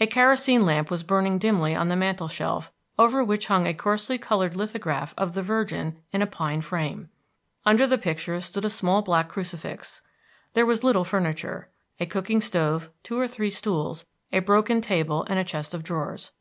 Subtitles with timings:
[0.00, 4.18] A kerosene lamp was burning dimly on the mantel shelf, over which hung a coarsely
[4.18, 7.08] colored lithograph of the Virgin in a pine frame.
[7.64, 10.02] Under the picture stood a small black crucifix.
[10.54, 11.68] There was little furniture,
[12.00, 16.32] a cooking stove, two or three stools, a broken table, and a chest of drawers.